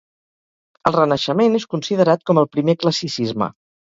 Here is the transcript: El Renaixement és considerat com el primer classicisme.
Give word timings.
El 0.89 0.95
Renaixement 0.95 1.59
és 1.59 1.67
considerat 1.75 2.25
com 2.31 2.41
el 2.43 2.49
primer 2.57 2.77
classicisme. 2.85 3.53